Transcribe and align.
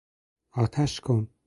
آتش 0.51 1.01
کن! 1.01 1.27